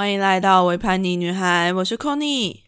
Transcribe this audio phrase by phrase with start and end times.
[0.00, 2.60] 欢迎来到维叛逆女孩，我是 Conny。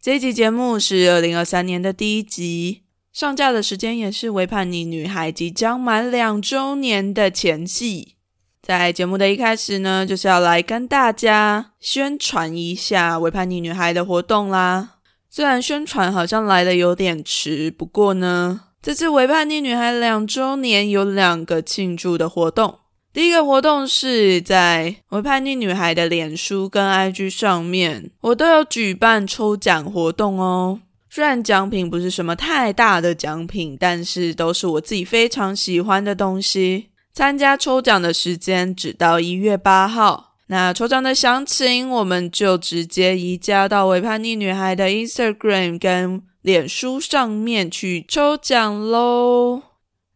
[0.00, 8.14] 这一集节目是二零二三年的第一集，上架的时间也是维叛逆女孩即将满两周年的前夕。
[8.62, 14.98] 在节目的一开始呢，就是要来跟大家宣传一下维叛逆女孩的活动啦。
[15.28, 22.78] 虽然宣传好像来的有点迟，不过呢，这次维叛逆女孩两周年有两个庆祝的活动。
[23.18, 30.78] 第一个活动是在维叛逆女孩的脸书跟 IG 上面，我都有举办抽奖活动哦。
[31.10, 36.90] 虽然奖品不是什么太大的奖品，但是都是我自己非常喜欢的东西。
[37.12, 49.62] 参加抽奖的时间只到一月八号，那抽奖的详情我们就直接移加到维叛逆女孩的 Instagram 跟脸书上面去抽奖喽。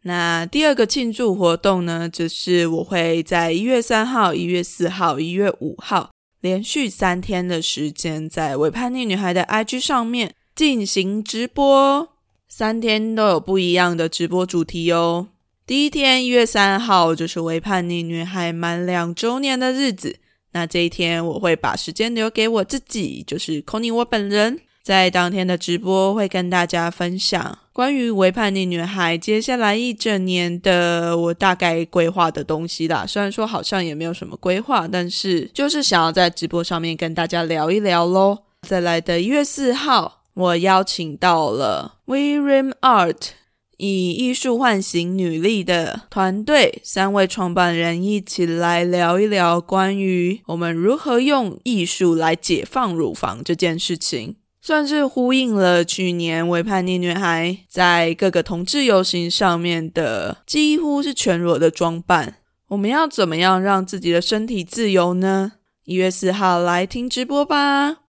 [0.05, 6.10] 那第二个庆祝活动呢，就是我会在一月三号、一月四号、一月五号
[6.41, 12.09] 连续三天的时间，在伪叛逆女孩的 IG 上面进行直播，
[12.49, 15.29] 三天都有不一样的直播主题哦。
[15.65, 20.16] 第一天一月三号就是伪叛逆女孩满两周年的日子，
[20.51, 24.59] 那这一天我会把时间留给我自己，就是 Conny 我本人。
[24.83, 33.07] 在当天的直播会跟大家分享关于维叛逆女孩接下来一整年的我大概规划的东西啦。
[33.07, 38.38] 虽然说好像也没有什么规划，但是就是想要在直播上面跟大家聊一聊喽。
[38.63, 43.29] 再来的一月四号，我邀请到了 We Rim Art
[43.77, 54.37] 以艺术唤醒女力的团队三位创办人一起来聊一聊关于我们如何用艺术来解放乳房这件事情。
[54.65, 62.37] 算是呼应了去年为叛逆女孩在各个同志游行上面的几乎是全裸的装扮。
[62.69, 65.54] 我们要怎么样让自己的身体自由呢？
[65.84, 68.03] 一月四号来听直播吧。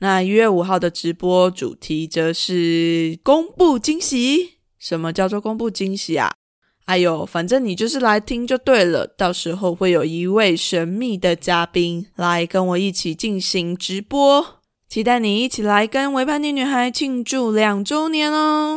[0.00, 4.58] 那一月五号的直播主题则是公布惊喜。
[4.78, 6.30] 什么叫做公布惊喜啊？
[6.84, 9.06] 哎呦，反正你就是来听就对了。
[9.06, 14.59] 到时候会有一位神秘的嘉宾来跟我一起进行直播。
[14.90, 18.76] 期待你一起来跟维叛逆女孩庆祝两周年哦！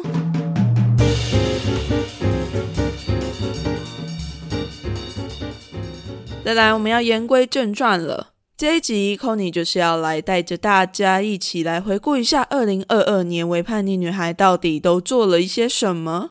[6.46, 8.34] 再来，我们要言归正传了。
[8.56, 16.30] 这一集 c o n y 就是要来带着大家一起来回顾一下二零二二年维叛逆女孩到底都做了一些什么。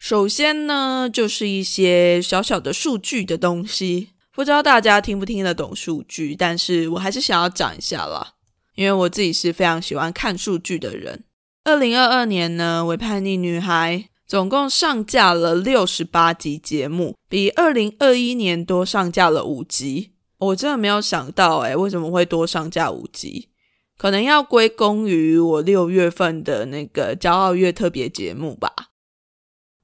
[0.00, 8.32] 首先呢，就是一些小小的数据的东西，不知道大家听不听得懂数据，但是我还是想要讲一下啦。
[8.74, 11.24] 因为我自己是非常喜欢看数据的人。
[11.64, 13.96] 二零二二年呢，《为叛逆女孩》
[14.26, 20.12] 总共上架了六十八集节目，比二零二一年多上架了五集。
[20.38, 23.48] 我真的没有想到，诶为什么会多上架五集？
[23.96, 28.72] 可能要归功于我六月份的那个骄傲月特别节目吧。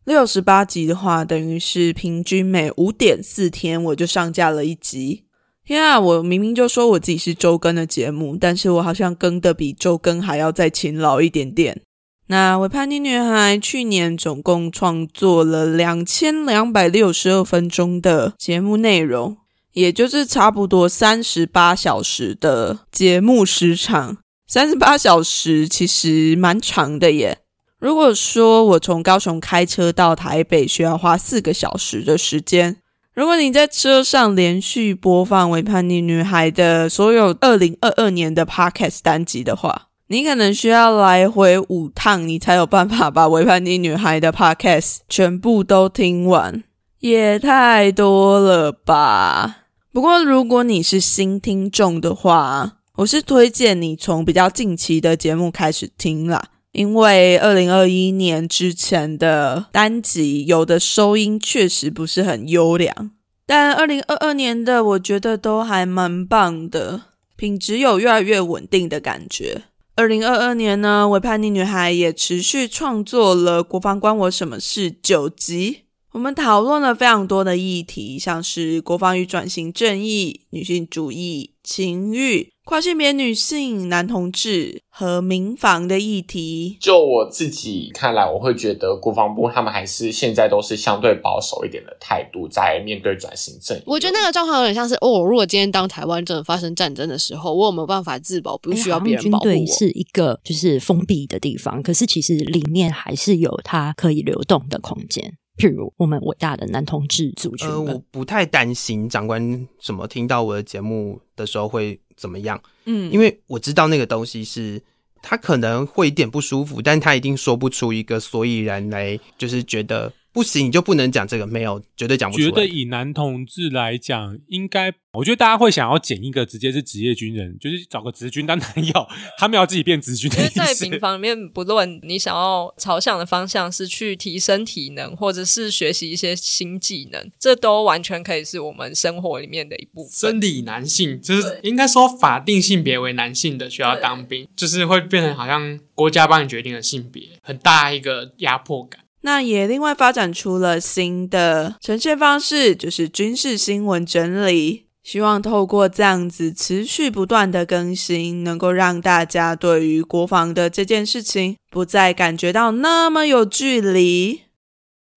[0.05, 5.27] 六十八集的话，等于是平均每五点四天我就上架了一集。
[5.69, 6.01] 天啊！
[6.01, 11.83] 我明明就说我自己是周更的节目，但是我好像更的比周更还要再勤劳一点点。
[12.29, 19.37] 那《维叛逆女孩》去年总共创作了两千两百六十二分钟的节目内容，
[19.75, 24.17] 也就是差不多三十八小时的节目时长。
[24.47, 27.41] 三十八小时其实蛮长的耶。
[27.79, 32.79] 如果说我从高雄开车到台北需要花四个小时的时间。
[33.19, 46.63] 如果你在车上连续播放《为叛逆女孩》的所有二零二二年的 Podcast 单集的话，你可能需要来回五趟，你才有办法把《为叛逆女孩》的 Podcast 全部都听完，
[47.01, 49.63] 也太多了吧？
[49.93, 56.41] 不过如果你是新听众的话，我是推荐你从比较近期的节目开始听啦。
[56.79, 63.11] 因为二零二一年之前的单集有的收音确实不是很优良，
[63.45, 67.03] 但二零二二年的我觉得都还蛮棒的，
[67.35, 69.63] 品质有越来越稳定的感觉。
[69.97, 75.79] 二零二二年呢，《为叛逆女孩》也持续创作了《国防关我什么事》九集，
[76.13, 82.53] 我们讨论了非常多的议题，像是国防与转型正义、女性主义、情欲。
[82.69, 93.83] 跨性别女性、男同志和民防的议题，就我自己看来，我会觉得国防部他们还是现在都是相对保守一点的态度，在面对转型正义。
[93.87, 98.59] 我觉得那个状况有点像是哦，如果今天当台湾真的发生战争的时候，我有没有办法自保？
[98.59, 99.67] 不需要别人保护我。
[99.67, 105.39] 是一个就是封闭的地方，可是其实里面还是有它可以流动的空间。
[105.59, 114.81] 譬如我们伟大的男同志族群呃，我不太担心长官什么听到我的节目的时候会怎么样，嗯，因为我知道那个东西是
[115.21, 122.51] 他可能会一点不舒服，但他一定说不出一个所以然来，就是觉得不行你就不能讲这个，没有绝对讲不出来。
[122.51, 129.09] 觉得以男同志来讲，应该我觉得大家会想要捡一个直接是职业军人，就是找个直军当男友，
[129.39, 130.85] 他们要自己变直军的因为在意思。
[130.85, 140.13] 丙方里面，不论你想要朝向的方向是去提升体能，或者是学习一些新技能，这都完全可以是我们生活里面的一部分。
[140.13, 149.01] 生理男性，就是应该说法定性别为男性的需要当兵，就是会变成好像国家帮你决定了性别，很大一个压迫感。
[149.23, 154.87] 那也另外发展出了新的呈现方式，就是军事新闻整理。
[155.03, 164.43] 希望透过这样子持续不断的更新，能够让大家对于国防的这件事情不再感觉到那么有距离。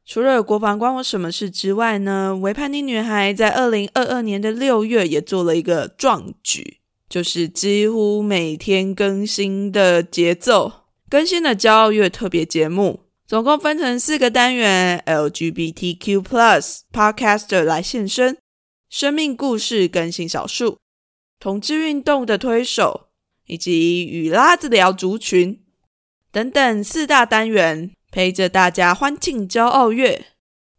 [0.05, 2.37] 除了国防关我什么事之外呢？
[2.37, 6.77] 维叛逆女孩在二零二二年的六月也做了一个壮举，
[7.09, 10.71] 就是几乎每天更新的节奏，
[11.09, 13.10] 更新了骄傲月特别节目。
[13.31, 16.21] 总共分成四个单元：LGBTQ+
[16.91, 18.37] Podcaster 来现身、
[18.89, 20.79] 生命故事更新少数、
[21.39, 23.07] 同志运动的推手，
[23.47, 25.61] 以及与拉子聊族群
[26.29, 30.25] 等等四大单元，陪着大家欢庆骄傲月。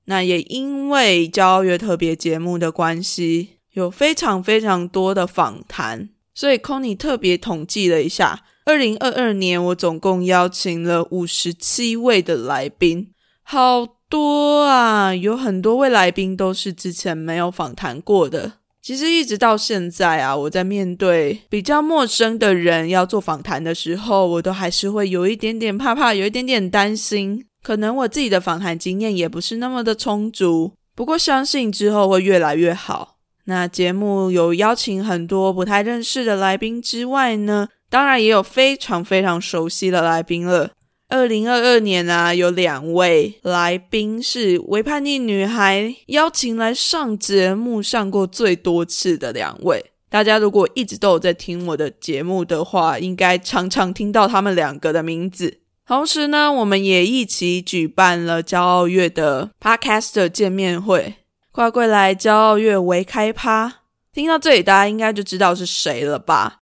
[0.05, 8.45] 那也因为骄傲月特别节目的关系，有非常非常多的访谈，所以 c o n y 特别统计了一下。
[8.65, 13.11] 二零二二年，我总共邀请了五十七位的来宾，
[13.43, 15.15] 好多啊！
[15.15, 18.53] 有很多位来宾都是之前没有访谈过的。
[18.81, 27.45] 其实一直到现在啊，我在面对比较陌生的人要做访谈的时候，我都还是会有一点点怕怕，有一点点担心。
[27.63, 33.19] 可能我自己的访谈经验也不是那么的充足，不过相信之后会越来越好。
[33.45, 37.69] 那节目有邀请很多不太认识的来宾之外呢？
[37.93, 40.71] 当然也有非常非常熟悉的来宾了。
[41.11, 49.93] 二零二二年啊，有两位来宾是为叛逆女孩邀请来上节目上过最多次的两位。
[50.09, 55.59] 大家如果一直都有在听我的节目的话，应该常常听到他们两个的名字。
[55.87, 61.17] 同时呢，我们也一起举办了骄傲月的 Podcaster 见面会，
[61.51, 63.81] 快归来骄傲月为开趴。
[64.15, 66.61] 听到这里，大家应该就知道是谁了吧？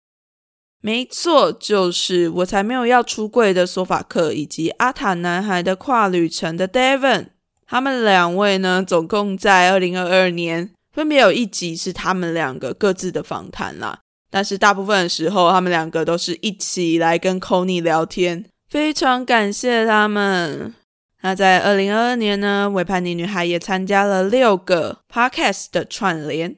[0.85, 7.27] 没错，就是我才没有要出柜的索法克，以及阿塔男孩的跨旅程的 Devon。
[7.65, 13.99] 他们两位呢，总共在二零二二年分别有一集是他们两个各自的访谈啦。
[14.29, 20.73] 但是大部分的时候，他们两个都是一起来跟 c o n y 聊天，非常感谢他们。
[21.21, 26.57] 那在二零二二年呢，维叛逆女孩也参加了六个 Podcast 的串联。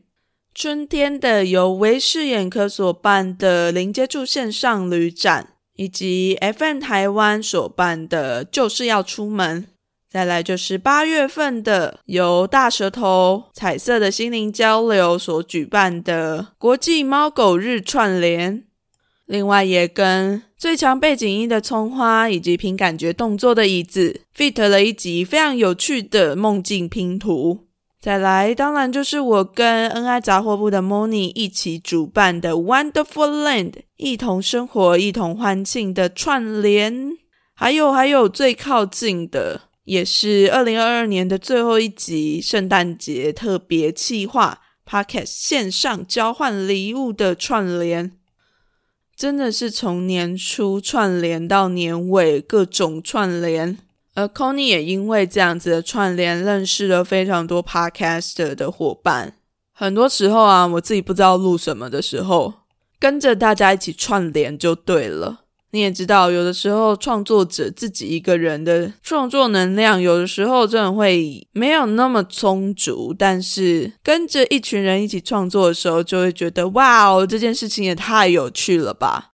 [0.57, 9.67] 春天的由维视眼科所办的零接触线上旅展，以及 FM 台湾所办的就是要出门，
[10.09, 18.63] 再来就是八月份的由大舌头彩色的心灵交流所举办的国际猫狗日串联，
[19.25, 27.64] 另外也跟最强背景音的葱花以及凭感觉动作的椅子 fit 了一集非常有趣的梦境拼图。
[28.05, 37.17] 再来，当然就是我跟恩爱杂货部的 Moni 一起主办的 Wonderful Land，一同生活、一同欢庆的串联。
[37.55, 48.11] 还有，还有最靠近的，也是二零二二年的最后一集圣诞节特别企划 Podcast 线上交换礼物的串联。
[49.15, 53.79] 真的是从年初串联到年尾，各种串联。
[54.15, 59.35] 而 Conny 也因为这样子的串联，认识了非常多 Podcaster 的伙伴。
[59.73, 62.53] 很多时候啊，我自己不知道录什么的时候，
[62.97, 65.41] 跟着大家一起串联就对了。
[65.71, 73.13] 你也知道，有的时候创作者自己一个人的创作能量，有的时候真的会没有那么充足。
[73.17, 79.31] 但是跟着一群人一起创作的时候，就会觉得哇哦，这件事情也太有趣了吧！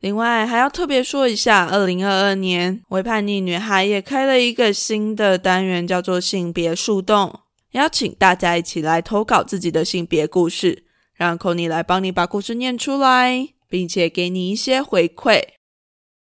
[0.00, 7.40] 另外还要特别说一下，二零二二年微叛逆女孩也开了一个新的单元，叫做性别树洞，
[7.72, 15.42] 邀请大家一起来投稿自己的性别故事，让 c o n y 来帮你把故事念出来，并且给你一些回馈。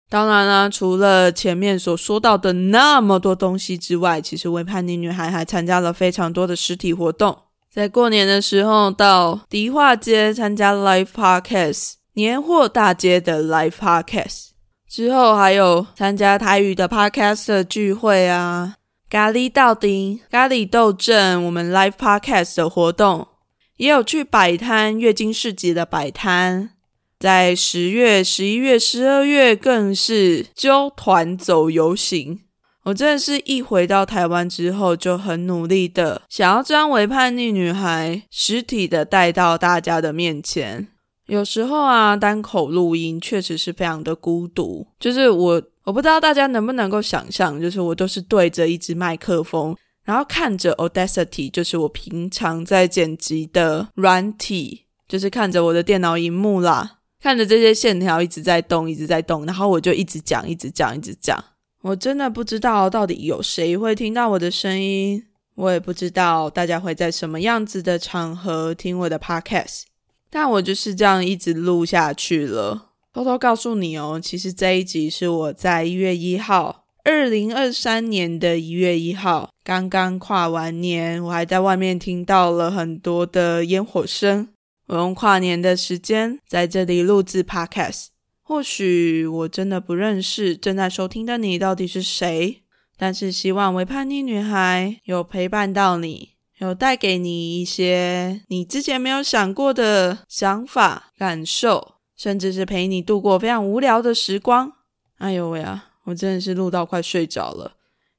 [0.10, 7.38] 当然啦，除了前面所说到的那么多东西之外，其实微叛逆女孩还参加了非常多的实体活动，
[7.70, 11.96] 在过年的时候到迪化街参加 Live Podcast。
[12.18, 14.48] 年货大街的 Live Podcast
[14.90, 18.74] 之后，还有参加台语的 Podcast 聚会啊，
[19.08, 23.28] 咖喱到顶、咖喱斗阵，我们 live podcast 的活动，
[23.76, 26.72] 也有去摆摊月经市集的摆摊，
[27.20, 32.40] 在十月、十一月、十二月更是揪团走游行。
[32.86, 40.88] 我真的是一回到台湾之后，就很努力的想要将《为叛逆女孩》实体的带到大家的面前。
[41.28, 44.88] 有时候啊，单口录音确实是非常的孤独。
[45.00, 61.44] 就是我，我不知道大家能不能够想象，就是我都是对着一支麦克风，然后看着 Audacity，就是我平常在剪辑的软体，就是看着我的电脑荧幕啦，看着这些线条一直在动，一直在动，然后我就一直讲，一直讲，一直讲。
[61.82, 65.22] 我真的不知道到底有谁会听到我的声音，
[65.56, 69.84] 我也不知道大家会在什么样子的场合听我的 podcast。
[70.30, 72.92] 但我就是这样一直录下去了。
[73.14, 84.50] 偷偷告诉你哦，其实这一集是我在一月一号，二零二三年的一月一号，刚刚跨完年，我还在外面听到了很多的烟火声。
[84.88, 88.08] 我用跨年的时间在这里录制 podcast。
[88.42, 92.62] 或许我真的不认识正在收听的你到底是谁，
[92.96, 104.74] 但是希望为叛逆女孩有陪伴到你，有带给你一些你之前没有想过的想法、感受，甚至是陪你度过非常无聊的时光。
[105.20, 107.74] 哎呦喂啊，我真的是录到快睡着了。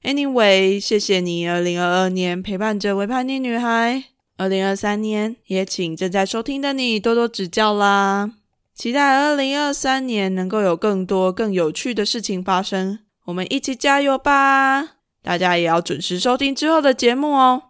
[0.04, 4.04] Anyway，谢谢你，二零二二年陪伴着维叛逆女孩，
[4.36, 8.30] 二零二三年也请正在收听的你多多指教啦。
[8.72, 14.98] 期待二零二三年能够有更多更有趣的事情发生，我们一起加油吧！
[15.20, 17.67] 大家也要准时收听之后的节目哦。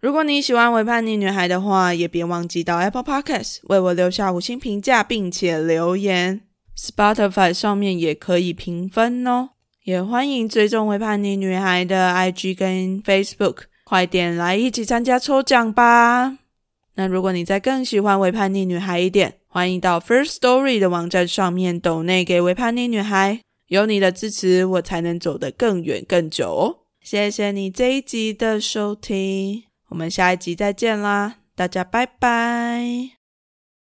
[0.00, 6.42] 如果你喜欢《为叛逆女孩》的话，也别忘记到 Apple Podcast 为我留下五星评价，并且留言。
[6.76, 9.50] Spotify 上面也可以评分哦。
[9.82, 16.38] 也欢迎追踪《为叛逆女孩》的 IG 跟 Facebook，快点来一起参加抽奖吧！
[16.94, 26.76] 那如果你再更喜欢《为叛逆女孩》一点，欢迎到 First Story 的网站上面抖内给为叛逆女孩，有你的支持，我才能走得更远更久哦。
[27.02, 33.17] 谢谢你这一集的收听，我们下一集再见啦，大家拜拜。